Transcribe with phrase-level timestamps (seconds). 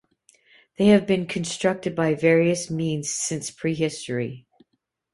[0.79, 4.47] They have been constructed by various means since prehistory.